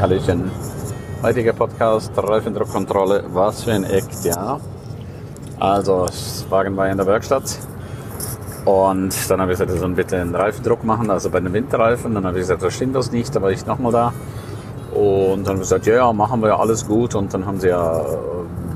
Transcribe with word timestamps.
Halli, 0.00 0.18
Hallöchen. 0.18 0.50
Heutiger 1.22 1.52
Podcast, 1.52 2.12
Reifendruckkontrolle, 2.16 3.24
was 3.32 3.64
für 3.64 3.72
ein 3.72 3.84
Act, 3.84 4.24
ja. 4.24 4.60
Also, 5.58 6.06
das 6.06 6.44
Wagen 6.50 6.76
war 6.76 6.88
in 6.88 6.96
der 6.96 7.06
Werkstatt 7.06 7.44
und 8.64 9.14
dann 9.30 9.40
habe 9.40 9.52
ich 9.52 9.58
gesagt, 9.58 9.72
ich 9.72 9.80
soll 9.80 9.90
bitte 9.90 10.20
einen 10.20 10.34
Reifendruck 10.34 10.84
machen, 10.84 11.10
also 11.10 11.30
bei 11.30 11.40
den 11.40 11.52
Winterreifen. 11.52 12.14
Dann 12.14 12.26
habe 12.26 12.36
ich 12.36 12.42
gesagt, 12.42 12.62
das 12.62 12.74
stimmt 12.74 12.94
das 12.94 13.10
nicht, 13.12 13.34
da 13.34 13.40
war 13.40 13.50
ich 13.50 13.64
nochmal 13.64 13.92
da. 13.92 14.12
Und 14.92 15.44
dann 15.44 15.46
haben 15.46 15.56
wir 15.56 15.60
gesagt, 15.60 15.86
ja, 15.86 15.94
ja, 15.94 16.12
machen 16.12 16.42
wir 16.42 16.48
ja 16.48 16.58
alles 16.58 16.86
gut. 16.86 17.14
Und 17.14 17.32
dann 17.32 17.46
haben 17.46 17.60
sie 17.60 17.68
ja 17.68 18.04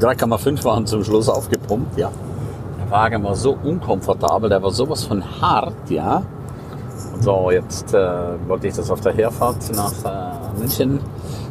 3,5 0.01 0.65
waren 0.65 0.87
zum 0.87 1.05
Schluss 1.05 1.29
aufgepumpt, 1.29 1.98
ja. 1.98 2.11
Der 2.79 2.91
Wagen 2.91 3.23
war 3.25 3.34
so 3.34 3.59
unkomfortabel, 3.62 4.48
der 4.48 4.62
war 4.62 4.71
sowas 4.71 5.05
von 5.05 5.23
hart, 5.41 5.91
ja. 5.91 6.23
So, 7.21 7.51
jetzt 7.51 7.93
äh, 7.93 7.98
wollte 8.48 8.69
ich 8.69 8.75
das 8.75 8.91
auf 8.91 9.01
der 9.01 9.12
Herfahrt 9.12 9.71
nach 9.75 9.93
äh, 10.05 10.59
München 10.59 11.00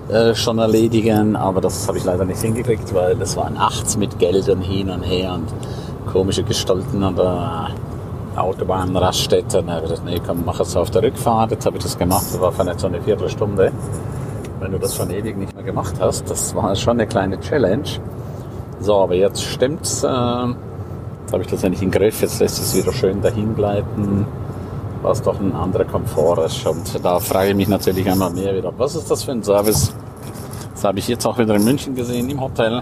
äh, 0.10 0.34
schon 0.34 0.58
erledigen, 0.58 1.36
aber 1.36 1.62
das 1.62 1.88
habe 1.88 1.98
ich 1.98 2.04
leider 2.04 2.26
nicht 2.26 2.42
hingekriegt, 2.42 2.94
weil 2.94 3.16
das 3.16 3.38
war 3.38 3.50
nachts 3.50 3.96
mit 3.96 4.18
Geldern 4.18 4.62
hin 4.62 4.90
und 4.90 5.04
her 5.04 5.34
und 5.34 5.48
komische 6.12 6.44
Gestalten 6.44 7.04
an 7.04 7.16
der 7.16 7.70
Autobahnraststätte. 8.36 9.58
Dann 9.58 9.70
habe 9.70 9.86
ich 9.86 9.92
gesagt, 9.92 10.06
nee, 10.06 10.20
komm, 10.26 10.44
mach 10.46 10.60
es 10.60 10.76
auf 10.76 10.90
der 10.90 11.04
Rückfahrt. 11.04 11.52
Jetzt 11.52 11.66
habe 11.66 11.78
ich 11.78 11.84
das 11.84 11.98
gemacht, 11.98 12.26
das 12.34 12.42
war 12.42 12.64
nicht 12.64 12.80
so 12.80 12.88
eine 12.88 13.02
Viertelstunde. 13.02 13.72
Wenn 14.60 14.72
du 14.72 14.80
das 14.80 14.96
schon 14.96 15.12
ewig 15.12 15.38
nicht 15.38 15.54
mehr 15.56 15.64
gemacht 15.64 15.96
hast, 16.00 16.30
das 16.30 16.56
war 16.56 16.76
schon 16.76 16.94
eine 17.00 17.08
kleine 17.08 17.40
Challenge. 17.40 17.88
So, 18.80 18.96
aber 18.96 19.14
jetzt 19.16 19.44
stimmt's. 19.44 20.04
Äh, 20.04 20.08
jetzt 20.08 21.34
habe 21.34 21.42
ich 21.42 21.48
das 21.48 21.64
nicht 21.64 21.84
im 21.84 21.92
Griff, 21.92 22.22
jetzt 22.22 22.40
lässt 22.40 22.60
es 22.60 22.76
wieder 22.76 22.92
schön 22.92 23.22
dahin 23.22 23.56
gleiten 23.56 24.26
was 25.02 25.22
doch 25.22 25.40
ein 25.40 25.54
anderer 25.56 25.86
Komfort 25.86 26.46
ist. 26.46 26.66
Und 26.66 27.04
da 27.04 27.20
frage 27.20 27.50
ich 27.50 27.56
mich 27.56 27.68
natürlich 27.68 28.10
einmal 28.10 28.32
mehr 28.32 28.56
wieder, 28.56 28.74
was 28.78 28.96
ist 28.96 29.10
das 29.10 29.24
für 29.24 29.32
ein 29.32 29.44
Service? 29.44 29.94
Das 30.80 30.86
habe 30.86 31.00
ich 31.00 31.10
jetzt 31.10 31.26
auch 31.26 31.38
wieder 31.38 31.56
in 31.56 31.66
München 31.66 31.94
gesehen, 31.94 32.30
im 32.30 32.40
Hotel. 32.40 32.82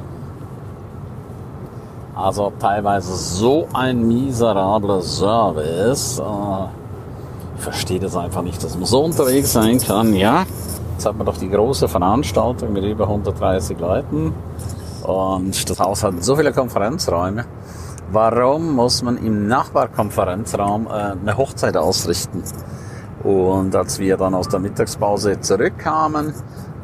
Also 2.14 2.54
teilweise 2.60 3.16
so 3.16 3.68
ein 3.74 4.08
miserabler 4.08 5.02
Service. 5.02 6.20
Äh, 6.20 6.66
ich 7.56 7.64
verstehe 7.64 8.00
das 8.00 8.16
einfach 8.16 8.44
nicht, 8.44 8.64
dass 8.64 8.76
man 8.76 8.86
so 8.86 9.04
unterwegs 9.04 9.52
sein 9.52 9.80
kann. 9.80 10.14
Ja, 10.14 10.46
jetzt 10.94 11.08
hat 11.08 11.18
man 11.18 11.26
doch 11.26 11.38
die 11.38 11.50
große 11.50 11.88
Veranstaltung 11.88 12.72
mit 12.72 12.84
über 12.84 13.06
130 13.06 13.80
Leuten. 13.80 14.32
Und 15.02 15.68
das 15.68 15.80
Haus 15.80 16.04
hat 16.04 16.24
so 16.24 16.36
viele 16.36 16.54
Konferenzräume. 16.54 17.46
Warum 18.12 18.76
muss 18.76 19.02
man 19.02 19.18
im 19.18 19.48
Nachbarkonferenzraum 19.48 20.86
äh, 20.86 20.90
eine 20.90 21.36
Hochzeit 21.36 21.76
ausrichten? 21.76 22.44
Und 23.24 23.76
als 23.76 23.98
wir 23.98 24.18
dann 24.18 24.36
aus 24.36 24.50
der 24.50 24.60
Mittagspause 24.60 25.42
zurückkamen, 25.42 26.36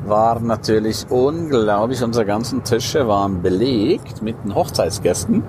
waren 0.06 0.48
natürlich 0.48 1.06
unglaublich, 1.10 2.04
unsere 2.04 2.26
ganzen 2.26 2.64
Tische 2.64 3.08
waren 3.08 3.42
belegt 3.42 4.22
mit 4.22 4.36
den 4.44 4.56
Hochzeitsgästen. 4.56 5.44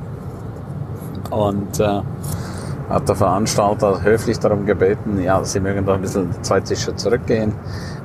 Und 1.30 1.80
äh, 1.80 2.02
hat 2.88 3.08
der 3.08 3.16
Veranstalter 3.16 4.02
höflich 4.02 4.38
darum 4.38 4.66
gebeten, 4.66 5.20
ja, 5.20 5.42
sie 5.44 5.60
mögen 5.60 5.84
doch 5.86 5.94
ein 5.94 6.02
bisschen 6.02 6.30
zwei 6.42 6.60
Tische 6.60 6.94
zurückgehen. 6.94 7.52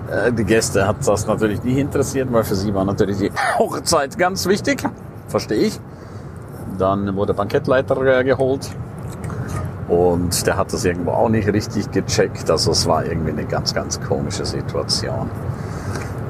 Äh, 0.10 0.32
die 0.32 0.46
Gäste 0.46 0.88
hat 0.88 1.06
das 1.06 1.28
natürlich 1.28 1.64
nicht 1.64 1.78
interessiert, 1.78 2.32
weil 2.32 2.44
für 2.44 2.56
sie 2.56 2.74
war 2.74 2.86
natürlich 2.86 3.18
die 3.18 3.32
Hochzeit 3.60 4.18
ganz 4.18 4.48
wichtig. 4.48 4.84
Verstehe 5.28 5.58
ich. 5.58 5.80
Dann 6.78 7.16
wurde 7.16 7.34
Bankettleiter 7.34 8.24
geholt 8.24 8.70
und 9.90 10.46
der 10.46 10.56
hat 10.56 10.72
das 10.72 10.86
irgendwo 10.86 11.12
auch 11.12 11.30
nicht 11.30 11.52
richtig 11.52 11.92
gecheckt. 11.92 12.50
Also 12.50 12.72
es 12.72 12.88
war 12.88 13.06
irgendwie 13.06 13.32
eine 13.32 13.46
ganz, 13.46 13.74
ganz 13.74 14.00
komische 14.00 14.46
Situation, 14.46 15.30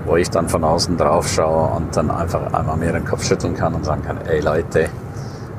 wo 0.10 0.18
ich 0.18 0.30
dann 0.32 0.50
von 0.50 0.64
außen 0.64 0.98
drauf 0.98 1.28
schaue 1.28 1.70
und 1.76 1.96
dann 1.96 2.10
einfach 2.10 2.52
einmal 2.52 2.78
mehr 2.78 2.94
den 2.94 3.06
Kopf 3.06 3.24
schütteln 3.24 3.54
kann 3.54 3.76
und 3.76 3.86
sagen 3.86 4.02
kann, 4.02 4.18
ey 4.26 4.42
Leute, 4.42 4.90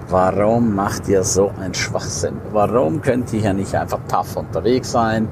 warum 0.09 0.75
macht 0.75 1.09
ihr 1.09 1.23
so 1.23 1.53
einen 1.61 1.73
Schwachsinn? 1.73 2.35
Warum 2.51 3.01
könnt 3.01 3.33
ihr 3.33 3.41
hier 3.41 3.53
nicht 3.53 3.77
einfach 3.77 4.01
tough 4.09 4.37
unterwegs 4.37 4.91
sein 4.91 5.29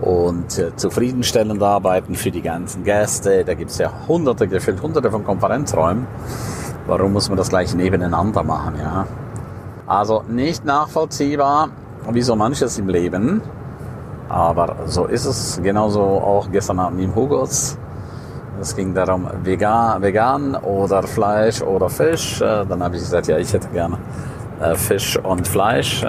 und 0.00 0.58
äh, 0.58 0.74
zufriedenstellend 0.74 1.62
arbeiten 1.62 2.14
für 2.14 2.30
die 2.30 2.40
ganzen 2.40 2.82
Gäste? 2.82 3.44
Da 3.44 3.52
gibt 3.52 3.72
es 3.72 3.78
ja 3.78 3.90
hunderte, 4.08 4.48
gefühlt 4.48 4.80
hunderte 4.80 5.10
von 5.10 5.22
Konferenzräumen. 5.22 6.06
Warum 6.86 7.12
muss 7.12 7.28
man 7.28 7.36
das 7.36 7.50
gleich 7.50 7.74
nebeneinander 7.74 8.42
machen, 8.42 8.76
ja? 8.80 9.06
Also 9.86 10.22
nicht 10.28 10.64
nachvollziehbar, 10.64 11.68
wie 12.10 12.22
so 12.22 12.34
manches 12.34 12.78
im 12.78 12.88
Leben. 12.88 13.42
Aber 14.30 14.76
so 14.86 15.04
ist 15.04 15.26
es. 15.26 15.60
Genauso 15.62 16.00
auch 16.00 16.50
gestern 16.50 16.80
Abend 16.80 17.00
im 17.02 17.14
Hugos. 17.14 17.76
Es 18.60 18.74
ging 18.74 18.94
darum, 18.94 19.28
vegan, 19.42 20.02
vegan 20.02 20.54
oder 20.54 21.02
Fleisch 21.02 21.62
oder 21.62 21.88
Fisch. 21.88 22.40
Äh, 22.40 22.64
dann 22.66 22.82
habe 22.82 22.96
ich 22.96 23.02
gesagt, 23.02 23.26
ja, 23.26 23.38
ich 23.38 23.52
hätte 23.52 23.68
gerne 23.68 23.98
äh, 24.60 24.74
Fisch 24.74 25.18
und 25.18 25.46
Fleisch. 25.46 26.02
Äh, 26.02 26.08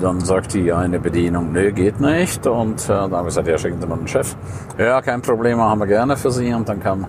dann 0.00 0.20
sagt 0.20 0.54
die 0.54 0.72
eine 0.72 0.98
Bedienung, 0.98 1.52
nö, 1.52 1.72
geht 1.72 2.00
nicht. 2.00 2.46
Und 2.46 2.88
dann 2.88 3.12
habe 3.12 3.28
ich 3.28 3.34
gesagt, 3.34 3.48
ja, 3.48 3.58
schicken 3.58 3.80
Sie 3.80 3.86
mal 3.86 3.98
den 3.98 4.08
Chef. 4.08 4.34
Ja, 4.78 5.02
kein 5.02 5.20
Problem, 5.20 5.58
machen 5.58 5.80
wir 5.80 5.86
gerne 5.86 6.16
für 6.16 6.30
Sie. 6.30 6.54
Und 6.54 6.68
dann 6.68 6.80
kam 6.80 7.06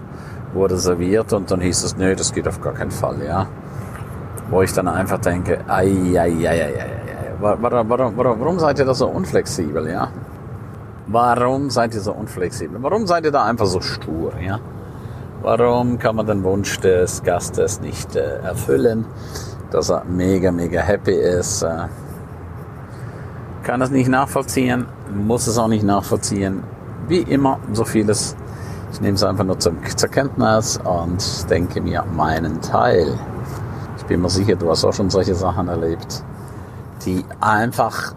wurde 0.54 0.78
serviert 0.78 1.34
und 1.34 1.50
dann 1.50 1.62
hieß 1.62 1.84
es, 1.84 1.98
nö, 1.98 2.16
das 2.16 2.34
geht 2.34 2.48
auf 2.48 2.62
gar 2.62 2.74
keinen 2.74 2.92
Fall, 2.92 3.24
ja. 3.24 3.48
Wo 4.50 4.62
ich 4.62 4.74
dann 4.74 4.88
einfach 4.88 5.20
denke, 5.20 5.60
ei, 5.68 5.88
ei, 6.18 6.48
ei, 6.48 6.48
ei, 6.48 6.80
ei, 6.82 6.90
warum, 7.40 7.90
warum, 7.90 8.18
warum, 8.18 8.40
warum 8.40 8.60
seid 8.60 8.80
ihr 8.80 8.86
da 8.86 8.94
so 8.94 9.08
unflexibel, 9.08 9.90
ja? 9.90 10.10
Warum 11.12 11.70
seid 11.70 11.94
ihr 11.94 12.02
so 12.02 12.14
unflexibel? 12.14 12.82
Warum 12.82 13.06
seid 13.06 13.26
ihr 13.26 13.32
da 13.32 13.46
einfach 13.46 13.66
so 13.66 13.82
stur, 13.82 14.34
ja? 14.40 14.60
Warum 15.42 16.00
kann 16.00 16.16
man 16.16 16.26
den 16.26 16.44
Wunsch 16.44 16.80
des 16.80 17.24
Gastes 17.24 17.82
nicht 17.82 18.16
äh, 18.16 18.38
erfüllen, 18.40 19.06
dass 19.72 19.90
er 19.90 20.06
mega, 20.06 20.52
mega 20.52 20.80
happy 20.80 21.14
ist? 21.14 21.64
Äh, 21.64 21.88
kann 23.64 23.80
das 23.80 23.90
nicht 23.90 24.10
nachvollziehen, 24.10 24.86
muss 25.14 25.48
es 25.48 25.58
auch 25.58 25.68
nicht 25.68 25.84
nachvollziehen. 25.84 26.64
Wie 27.08 27.20
immer, 27.20 27.60
so 27.74 27.84
vieles 27.84 28.36
ich 28.92 29.00
nehme 29.00 29.16
es 29.16 29.24
einfach 29.24 29.46
nur 29.46 29.58
zum, 29.58 29.78
zur 29.96 30.10
Kenntnis 30.10 30.78
und 30.84 31.50
denke 31.50 31.82
mir 31.82 32.04
meinen 32.04 32.62
Teil. 32.62 33.18
Ich 33.98 34.06
bin 34.06 34.22
mir 34.22 34.30
sicher, 34.30 34.56
du 34.56 34.70
hast 34.70 34.84
auch 34.84 34.94
schon 34.94 35.10
solche 35.10 35.34
Sachen 35.34 35.70
erlebt, 35.70 36.24
die 37.06 37.24
einfach 37.40 38.14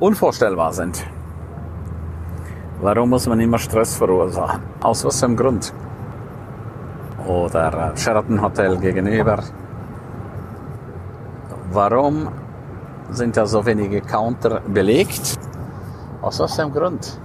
unvorstellbar 0.00 0.74
sind. 0.74 1.04
Warum 2.84 3.08
muss 3.08 3.26
man 3.26 3.40
immer 3.40 3.56
Stress 3.56 3.96
verursachen? 3.96 4.60
Aus 4.82 5.06
was 5.06 5.18
für 5.18 5.24
einem 5.24 5.36
Grund? 5.36 5.72
Oder 7.26 7.92
Sheraton 7.96 8.42
Hotel 8.42 8.76
gegenüber. 8.76 9.42
Warum 11.72 12.28
sind 13.10 13.38
da 13.38 13.46
so 13.46 13.64
wenige 13.64 14.02
Counter 14.02 14.60
belegt? 14.60 15.38
Aus 16.20 16.38
was 16.40 16.56
für 16.56 16.62
einem 16.64 16.74
Grund? 16.74 17.18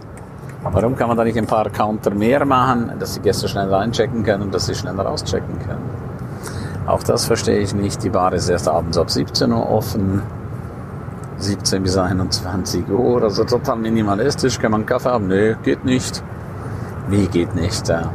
Warum 0.64 0.96
kann 0.96 1.10
man 1.10 1.18
da 1.18 1.26
nicht 1.26 1.38
ein 1.38 1.46
paar 1.46 1.70
Counter 1.70 2.12
mehr 2.12 2.46
machen, 2.46 2.94
dass 2.98 3.16
die 3.16 3.20
Gäste 3.20 3.50
schneller 3.50 3.80
einchecken 3.80 4.24
können 4.24 4.44
und 4.44 4.54
dass 4.54 4.68
sie 4.68 4.76
schneller 4.76 5.10
auschecken 5.10 5.60
können? 5.68 5.90
Auch 6.88 7.04
das 7.04 7.26
verstehe 7.26 7.60
ich 7.60 7.76
nicht. 7.76 8.02
Die 8.02 8.10
Bar 8.10 8.32
ist 8.32 8.48
erst 8.48 8.70
abends 8.70 8.98
ab 8.98 9.12
17 9.12 9.52
Uhr 9.52 9.70
offen. 9.70 10.22
17 11.40 11.84
bis 11.84 11.98
21 11.98 12.90
Uhr, 12.90 13.24
also 13.24 13.44
total 13.44 13.78
minimalistisch. 13.78 14.60
Kann 14.60 14.72
man 14.72 14.82
einen 14.82 14.88
Kaffee 14.88 15.10
haben? 15.10 15.28
Nö, 15.28 15.56
geht 15.64 15.86
nicht. 15.86 16.24
Wie 17.08 17.28
geht 17.28 17.56
nicht? 17.56 17.88
Ja, 17.88 18.12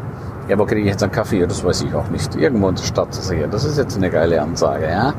aber 0.52 0.66
kriege 0.66 0.82
ich 0.82 0.88
jetzt 0.88 1.02
einen 1.02 1.12
Kaffee? 1.12 1.46
Das 1.46 1.64
weiß 1.64 1.82
ich 1.82 1.94
auch 1.94 2.08
nicht. 2.08 2.36
Irgendwo 2.36 2.68
in 2.68 2.74
der 2.74 2.82
Stadt 2.82 3.14
sicher. 3.14 3.46
Das 3.46 3.64
ist 3.64 3.78
jetzt 3.78 3.96
eine 3.96 4.10
geile 4.10 4.40
Ansage, 4.40 4.88
ja? 4.88 5.14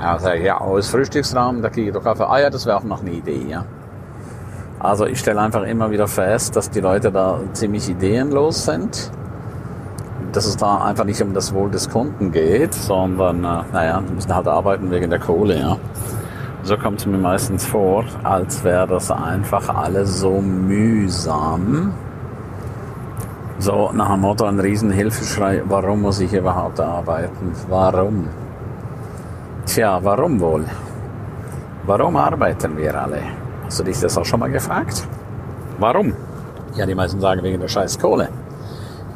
Ja, 0.00 0.32
ich, 0.32 0.44
ja, 0.44 0.58
aus 0.58 0.88
Frühstücksraum, 0.88 1.60
da 1.60 1.70
kriege 1.70 1.88
ich 1.88 1.94
doch 1.94 2.04
Kaffee. 2.04 2.28
Ah 2.28 2.38
ja, 2.38 2.50
das 2.50 2.64
wäre 2.66 2.76
auch 2.76 2.84
noch 2.84 3.00
eine 3.00 3.10
Idee, 3.10 3.46
ja? 3.48 3.64
Also 4.78 5.06
ich 5.06 5.18
stelle 5.18 5.40
einfach 5.40 5.64
immer 5.64 5.90
wieder 5.90 6.06
fest, 6.06 6.54
dass 6.54 6.70
die 6.70 6.80
Leute 6.80 7.10
da 7.10 7.40
ziemlich 7.52 7.88
ideenlos 7.88 8.64
sind. 8.64 9.10
Dass 10.32 10.46
es 10.46 10.56
da 10.56 10.84
einfach 10.84 11.04
nicht 11.04 11.20
um 11.20 11.34
das 11.34 11.52
Wohl 11.52 11.70
des 11.70 11.90
Kunden 11.90 12.30
geht, 12.30 12.74
sondern, 12.74 13.38
äh, 13.38 13.62
naja, 13.72 14.02
die 14.08 14.14
müssen 14.14 14.34
halt 14.34 14.46
arbeiten 14.46 14.90
wegen 14.90 15.10
der 15.10 15.18
Kohle, 15.18 15.58
ja. 15.58 15.76
So 16.62 16.76
kommt 16.76 17.00
es 17.00 17.06
mir 17.06 17.18
meistens 17.18 17.64
vor, 17.64 18.04
als 18.24 18.62
wäre 18.64 18.86
das 18.86 19.10
einfach 19.10 19.68
alles 19.68 20.20
so 20.20 20.40
mühsam. 20.40 21.94
So 23.58 23.90
nach 23.92 24.10
dem 24.10 24.20
Motto 24.20 24.44
ein 24.44 24.60
Riesenhilfeschrei, 24.60 25.62
warum 25.66 26.02
muss 26.02 26.20
ich 26.20 26.32
überhaupt 26.32 26.80
arbeiten? 26.80 27.52
Warum? 27.68 28.28
Tja, 29.66 29.98
warum 30.02 30.40
wohl? 30.40 30.64
Warum 31.86 32.16
arbeiten 32.16 32.76
wir 32.76 32.94
alle? 33.00 33.20
Hast 33.64 33.80
du 33.80 33.84
dich 33.84 34.00
das 34.00 34.16
auch 34.18 34.24
schon 34.24 34.40
mal 34.40 34.50
gefragt? 34.50 35.06
Warum? 35.78 36.12
Ja, 36.74 36.86
die 36.86 36.94
meisten 36.94 37.20
sagen 37.20 37.42
wegen 37.42 37.60
der 37.60 37.68
scheiß 37.68 37.98
Kohle. 37.98 38.28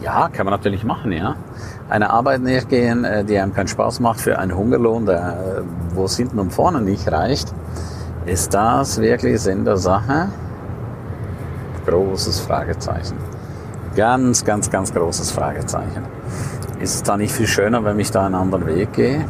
Ja, 0.02 0.28
kann 0.28 0.46
man 0.46 0.52
natürlich 0.52 0.82
machen, 0.82 1.12
ja. 1.12 1.36
Eine 1.88 2.10
Arbeit 2.10 2.42
nachgehen, 2.42 3.04
äh, 3.04 3.24
die 3.24 3.38
einem 3.38 3.54
keinen 3.54 3.68
Spaß 3.68 4.00
macht 4.00 4.20
für 4.20 4.38
einen 4.38 4.56
Hungerlohn, 4.56 5.06
der, 5.06 5.18
äh, 5.18 5.62
wo 5.94 6.06
es 6.06 6.16
hinten 6.16 6.40
und 6.40 6.52
vorne 6.52 6.80
nicht 6.80 7.10
reicht. 7.10 7.52
Ist 8.26 8.52
das 8.52 9.00
wirklich 9.00 9.40
Sinn 9.40 9.64
der 9.64 9.76
Sache? 9.76 10.28
Großes 11.86 12.40
Fragezeichen. 12.40 13.16
Ganz, 13.94 14.44
ganz, 14.44 14.70
ganz 14.70 14.92
großes 14.92 15.30
Fragezeichen. 15.30 16.04
Ist 16.80 16.94
es 16.96 17.02
da 17.04 17.16
nicht 17.16 17.32
viel 17.32 17.46
schöner, 17.46 17.84
wenn 17.84 18.00
ich 18.00 18.10
da 18.10 18.26
einen 18.26 18.34
anderen 18.34 18.66
Weg 18.66 18.92
gehe? 18.94 19.24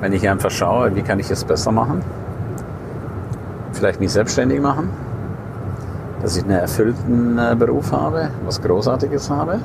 Wenn 0.00 0.12
ich 0.12 0.26
einfach 0.28 0.50
schaue, 0.50 0.94
wie 0.94 1.02
kann 1.02 1.18
ich 1.18 1.30
es 1.30 1.44
besser 1.44 1.72
machen? 1.72 2.02
Vielleicht 3.72 4.00
mich 4.00 4.12
selbstständig 4.12 4.60
machen? 4.60 4.88
Dass 6.26 6.36
ich 6.36 6.42
einen 6.42 6.58
erfüllten 6.58 7.38
äh, 7.38 7.54
Beruf 7.56 7.92
habe, 7.92 8.30
was 8.44 8.60
Großartiges 8.60 9.30
habe? 9.30 9.60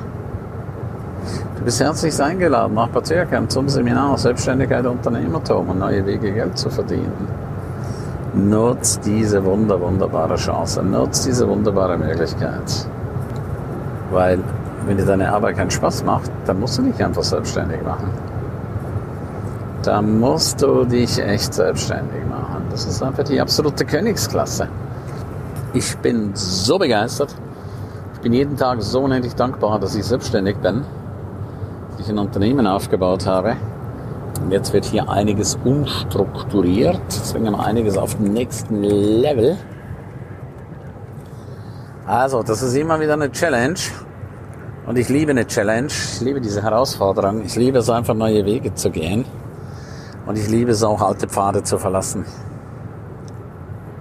Du 1.58 1.64
bist 1.64 1.80
herzlich 1.80 2.22
eingeladen 2.22 2.74
nach 2.74 2.86
Bad 2.86 3.04
Zürkheim 3.04 3.48
zum 3.48 3.68
Seminar 3.68 4.16
Selbstständigkeit 4.16 4.86
Unternehmertum 4.86 5.70
und 5.70 5.80
neue 5.80 6.06
Wege 6.06 6.30
Geld 6.30 6.56
zu 6.56 6.70
verdienen. 6.70 7.26
Nutz 8.34 9.00
diese 9.00 9.44
wunder, 9.44 9.80
wunderbare 9.80 10.36
Chance, 10.36 10.84
nutz 10.84 11.24
diese 11.24 11.48
wunderbare 11.48 11.98
Möglichkeit. 11.98 12.86
Weil 14.12 14.38
wenn 14.86 14.96
dir 14.96 15.04
deine 15.04 15.32
Arbeit 15.32 15.56
keinen 15.56 15.72
Spaß 15.72 16.04
macht, 16.04 16.30
dann 16.46 16.60
musst 16.60 16.78
du 16.78 16.82
dich 16.82 17.04
einfach 17.04 17.24
selbstständig 17.24 17.82
machen. 17.82 18.08
Da 19.82 20.00
musst 20.00 20.62
du 20.62 20.84
dich 20.84 21.18
echt 21.20 21.54
selbstständig 21.54 22.24
machen. 22.30 22.62
Das 22.70 22.86
ist 22.86 23.02
einfach 23.02 23.24
die 23.24 23.40
absolute 23.40 23.84
Königsklasse. 23.84 24.68
Ich 25.74 25.96
bin 25.98 26.32
so 26.34 26.78
begeistert. 26.78 27.34
Ich 28.14 28.20
bin 28.20 28.34
jeden 28.34 28.56
Tag 28.56 28.82
so 28.82 29.00
unendlich 29.00 29.34
dankbar, 29.34 29.78
dass 29.78 29.94
ich 29.94 30.04
selbstständig 30.04 30.58
bin, 30.58 30.84
dass 31.90 32.00
ich 32.00 32.08
ein 32.10 32.18
Unternehmen 32.18 32.66
aufgebaut 32.66 33.26
habe. 33.26 33.56
Und 34.42 34.50
jetzt 34.50 34.72
wird 34.74 34.84
hier 34.84 35.08
einiges 35.08 35.58
umstrukturiert. 35.64 37.00
Deswegen 37.08 37.46
haben 37.46 37.56
wir 37.56 37.64
einiges 37.64 37.96
auf 37.96 38.16
dem 38.16 38.32
nächsten 38.32 38.82
Level. 38.82 39.56
Also, 42.06 42.42
das 42.42 42.62
ist 42.62 42.74
immer 42.76 43.00
wieder 43.00 43.14
eine 43.14 43.32
Challenge. 43.32 43.78
Und 44.86 44.98
ich 44.98 45.08
liebe 45.08 45.30
eine 45.30 45.46
Challenge. 45.46 45.86
Ich 45.86 46.20
liebe 46.20 46.40
diese 46.40 46.62
Herausforderung. 46.62 47.42
Ich 47.44 47.56
liebe 47.56 47.78
es 47.78 47.88
einfach, 47.88 48.14
neue 48.14 48.44
Wege 48.44 48.74
zu 48.74 48.90
gehen. 48.90 49.24
Und 50.26 50.36
ich 50.36 50.48
liebe 50.48 50.72
es 50.72 50.82
auch, 50.82 51.00
alte 51.00 51.28
Pfade 51.28 51.62
zu 51.62 51.78
verlassen. 51.78 52.26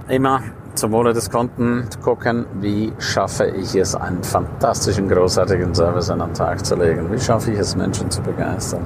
Immer 0.09 0.41
zum 0.75 0.91
Wohle 0.91 1.13
des 1.13 1.29
Kunden 1.29 1.88
gucken, 2.03 2.45
wie 2.59 2.94
schaffe 3.00 3.45
ich 3.45 3.75
es, 3.75 3.95
einen 3.95 4.23
fantastischen, 4.23 5.07
großartigen 5.07 5.73
Service 5.75 6.09
an 6.09 6.19
den 6.19 6.33
Tag 6.33 6.65
zu 6.65 6.75
legen? 6.75 7.12
Wie 7.12 7.19
schaffe 7.19 7.51
ich 7.51 7.59
es, 7.59 7.75
Menschen 7.75 8.09
zu 8.09 8.21
begeistern? 8.21 8.85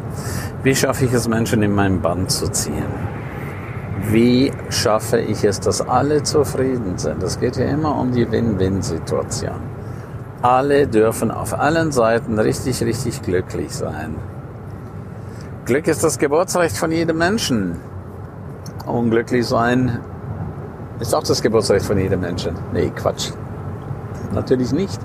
Wie 0.64 0.76
schaffe 0.76 1.06
ich 1.06 1.14
es, 1.14 1.28
Menschen 1.28 1.62
in 1.64 1.74
meinen 1.74 2.02
Band 2.02 2.32
zu 2.32 2.48
ziehen? 2.50 2.86
Wie 4.10 4.52
schaffe 4.70 5.20
ich 5.20 5.44
es, 5.44 5.60
dass 5.60 5.82
alle 5.82 6.24
zufrieden 6.24 6.98
sind? 6.98 7.24
Es 7.24 7.40
geht 7.40 7.58
ja 7.58 7.66
immer 7.66 7.98
um 7.98 8.12
die 8.12 8.30
Win-Win-Situation. 8.30 9.60
Alle 10.42 10.88
dürfen 10.88 11.32
auf 11.32 11.58
allen 11.58 11.92
Seiten 11.92 12.38
richtig, 12.38 12.84
richtig 12.84 13.22
glücklich 13.22 13.74
sein. 13.74 14.16
Glück 15.66 15.88
ist 15.88 16.04
das 16.04 16.20
Geburtsrecht 16.20 16.78
von 16.78 16.92
jedem 16.92 17.18
Menschen. 17.18 17.80
Unglücklich 18.86 19.48
sein 19.48 20.00
ist 21.00 21.14
auch 21.14 21.24
das 21.24 21.42
Geburtsrecht 21.42 21.86
von 21.86 21.98
jedem 21.98 22.22
Menschen. 22.22 22.56
Nee, 22.74 22.92
Quatsch. 22.96 23.32
Natürlich 24.34 24.72
nicht. 24.72 25.00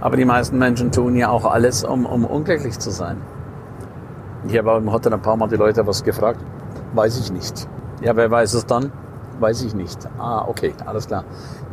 Aber 0.00 0.16
die 0.16 0.24
meisten 0.24 0.58
Menschen 0.58 0.92
tun 0.92 1.16
ja 1.16 1.30
auch 1.30 1.44
alles, 1.44 1.84
um, 1.84 2.06
um 2.06 2.24
unglücklich 2.24 2.78
zu 2.78 2.90
sein. 2.90 3.20
Ich 4.46 4.56
habe 4.56 4.76
im 4.76 4.92
Hotel 4.92 5.12
ein 5.14 5.22
paar 5.22 5.36
Mal 5.36 5.48
die 5.48 5.56
Leute 5.56 5.86
was 5.86 6.04
gefragt. 6.04 6.40
Weiß 6.94 7.18
ich 7.18 7.32
nicht. 7.32 7.66
Ja, 8.02 8.14
wer 8.14 8.30
weiß 8.30 8.54
es 8.54 8.66
dann? 8.66 8.92
Weiß 9.40 9.62
ich 9.62 9.74
nicht. 9.74 9.98
Ah, 10.18 10.44
okay, 10.46 10.74
alles 10.84 11.06
klar. 11.06 11.24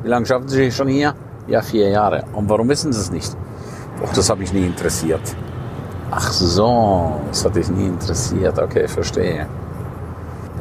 Wie 0.01 0.10
lange 0.10 0.25
schaffen 0.25 0.48
Sie 0.48 0.72
schon 0.72 0.88
hier? 0.88 1.13
Ja, 1.48 1.62
vier 1.62 1.89
Jahre. 1.89 2.24
Und 2.34 2.50
warum 2.50 2.69
wissen 2.69 2.94
Sie 2.94 3.00
es 3.00 3.12
nicht? 3.12 3.36
Och, 4.01 4.12
das 4.13 4.30
habe 4.30 4.44
ich 4.44 4.54
nie 4.54 4.66
interessiert. 4.66 5.36
Ach 6.12 6.31
so, 6.31 7.19
das 7.30 7.46
hat 7.46 7.56
dich 7.56 7.69
nie 7.69 7.88
interessiert. 7.88 8.57
Okay, 8.57 8.88
verstehe. 8.88 9.48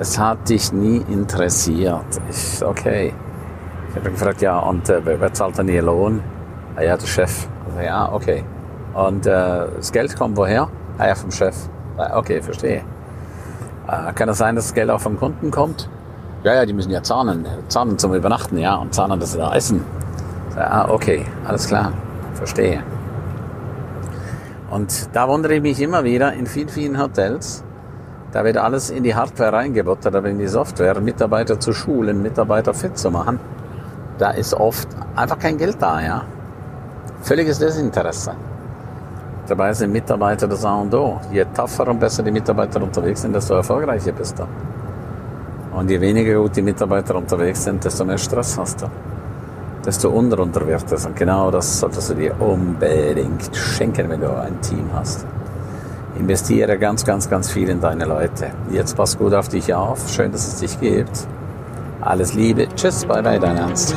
Es 0.02 0.19
hat 0.19 0.49
dich 0.49 0.72
nie 0.72 0.96
interessiert. 1.12 2.20
Ich, 2.28 2.60
okay. 2.64 3.14
Ich 3.88 3.94
habe 3.94 4.10
gefragt, 4.10 4.43
ja, 4.43 4.58
und 4.58 4.88
äh, 4.88 5.00
wer 5.04 5.32
zahlt 5.32 5.56
dann 5.56 5.69
Ihr 5.69 5.81
Lohn? 5.81 6.20
Ah, 6.75 6.82
ja, 6.82 6.96
der 6.96 7.06
Chef. 7.06 7.46
Also, 7.66 7.87
ja, 7.87 8.12
okay. 8.12 8.43
Und 8.94 9.26
äh, 9.26 9.31
das 9.76 9.93
Geld 9.93 10.19
kommt 10.19 10.37
woher? 10.37 10.69
Ah, 10.99 11.06
ja, 11.06 11.14
vom 11.14 11.31
Chef. 11.31 11.54
Ah, 11.96 12.19
okay, 12.19 12.43
verstehe. 12.43 12.82
Äh, 13.87 14.12
kann 14.14 14.28
es 14.28 14.38
sein, 14.38 14.56
dass 14.56 14.64
das 14.64 14.75
Geld 14.75 14.90
auch 14.90 15.00
vom 15.00 15.16
Kunden 15.16 15.52
kommt? 15.52 15.88
Ja, 16.43 16.54
ja, 16.54 16.66
die 16.66 16.72
müssen 16.72 16.90
ja 16.90 17.04
zahlen. 17.04 17.46
Zahlen 17.69 17.96
zum 17.96 18.12
Übernachten, 18.12 18.58
ja, 18.58 18.75
und 18.75 18.93
zahlen, 18.93 19.20
dass 19.20 19.31
sie 19.31 19.38
da 19.38 19.54
essen. 19.54 19.84
Ah, 20.56 20.88
okay, 20.88 21.26
alles 21.46 21.69
klar. 21.69 21.93
Verstehe. 22.34 22.82
Und 24.69 25.14
da 25.14 25.28
wundere 25.28 25.54
ich 25.54 25.62
mich 25.62 25.81
immer 25.81 26.02
wieder 26.02 26.32
in 26.32 26.49
vielen, 26.49 26.70
vielen 26.70 27.00
Hotels. 27.00 27.62
Da 28.32 28.44
wird 28.44 28.56
alles 28.56 28.90
in 28.90 29.02
die 29.02 29.14
Hardware 29.14 29.52
reingebuttert, 29.52 30.14
aber 30.14 30.29
in 30.29 30.38
die 30.38 30.46
Software, 30.46 31.00
Mitarbeiter 31.00 31.61
zu 31.61 31.73
schulen, 31.73 32.23
Mitarbeiter 32.23 32.73
fit 32.73 32.96
zu 32.96 33.11
machen. 33.11 33.38
Da 34.19 34.31
ist 34.31 34.55
oft 34.55 34.88
einfach 35.14 35.38
kein 35.38 35.58
Geld 35.58 35.76
da, 35.81 36.00
ja. 36.00 36.23
Völliges 37.23 37.58
Desinteresse. 37.58 38.32
Dabei 39.46 39.73
sind 39.75 39.93
Mitarbeiter 39.93 40.49
das 40.49 40.64
A 40.64 40.76
und 40.76 40.94
O. 40.94 41.20
Je 41.31 41.44
tougher 41.55 41.88
und 41.88 42.00
besser 42.00 42.23
die 42.23 42.31
Mitarbeiter 42.31 42.82
unterwegs 42.82 43.23
sind, 43.23 43.34
desto 43.34 43.55
erfolgreicher 43.55 44.12
bist 44.12 44.38
du. 44.38 44.44
Und 45.76 45.90
je 45.90 46.00
weniger 46.00 46.40
gut 46.40 46.56
die 46.56 46.62
Mitarbeiter 46.62 47.14
unterwegs 47.17 47.64
sind, 47.64 47.85
desto 47.85 48.05
mehr 48.05 48.19
Stress 48.19 48.56
hast 48.58 48.82
du 48.82 48.87
desto 49.85 50.11
unrunter 50.11 50.67
wird 50.67 50.90
es. 50.93 51.06
Und 51.06 51.17
genau 51.17 51.50
das 51.50 51.81
solltest 51.81 52.11
du 52.11 52.14
dir 52.14 52.40
unbedingt 52.40 53.55
schenken, 53.55 54.08
wenn 54.08 54.20
du 54.20 54.31
ein 54.31 54.61
Team 54.61 54.88
hast. 54.94 55.26
Investiere 56.19 56.79
ganz, 56.79 57.05
ganz, 57.05 57.29
ganz 57.29 57.50
viel 57.50 57.69
in 57.69 57.81
deine 57.81 58.05
Leute. 58.05 58.50
Jetzt 58.70 58.97
pass 58.97 59.19
gut 59.19 59.35
auf 59.35 59.49
dich 59.49 59.73
auf. 59.73 60.09
Schön, 60.11 60.32
dass 60.32 60.47
es 60.47 60.61
dich 60.61 60.81
gibt. 60.81 61.26
Alles 62.00 62.35
Liebe. 62.35 62.69
Tschüss, 62.75 63.05
bye 63.05 63.23
bye, 63.23 63.38
dein 63.38 63.56
Ernst. 63.56 63.97